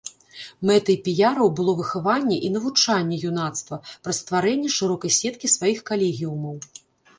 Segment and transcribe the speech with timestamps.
[0.69, 6.55] Мэтай піяраў было выхаванне і навучанне юнацтва праз стварэнне шырокай сеткі сваіх калегіумаў.